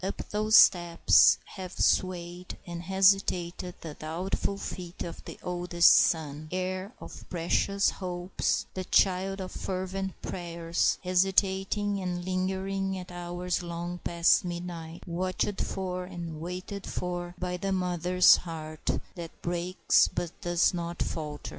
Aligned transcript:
Up 0.03 0.27
those 0.31 0.55
steps 0.55 1.37
have 1.45 1.73
swayed 1.73 2.57
and 2.65 2.81
hesitated 2.81 3.75
the 3.81 3.93
doubtful 3.93 4.57
feet 4.57 5.03
of 5.03 5.23
the 5.25 5.37
oldest 5.43 5.93
son, 5.95 6.49
heir 6.51 6.91
of 6.99 7.23
precious 7.29 7.91
hopes 7.91 8.65
and 8.75 8.89
child 8.91 9.39
of 9.39 9.51
fervent 9.51 10.19
prayers, 10.23 10.97
hesitating 11.03 11.99
and 11.99 12.25
lingering 12.25 12.97
at 12.97 13.11
hours 13.11 13.61
long 13.61 13.99
past 13.99 14.43
midnight, 14.43 15.03
watched 15.07 15.61
for 15.61 16.05
and 16.05 16.41
waited 16.41 16.87
for 16.87 17.35
by 17.37 17.55
the 17.55 17.71
mother's 17.71 18.37
heart 18.37 18.89
that 19.13 19.39
breaks 19.43 20.07
but 20.07 20.31
does 20.41 20.73
not 20.73 20.99
falter. 20.99 21.49